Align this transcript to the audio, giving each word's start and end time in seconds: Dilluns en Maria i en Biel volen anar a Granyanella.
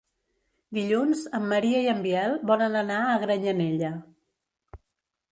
Dilluns 0.75 1.19
en 1.39 1.43
Maria 1.51 1.81
i 1.87 1.89
en 1.91 1.99
Biel 2.05 2.33
volen 2.51 2.77
anar 2.79 2.97
a 3.09 3.19
Granyanella. 3.25 3.91